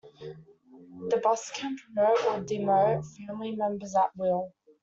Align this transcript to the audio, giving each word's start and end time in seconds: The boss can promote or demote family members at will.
The 1.09 1.17
boss 1.17 1.51
can 1.51 1.77
promote 1.77 2.17
or 2.25 2.39
demote 2.43 3.05
family 3.27 3.55
members 3.55 3.95
at 3.95 4.09
will. 4.17 4.51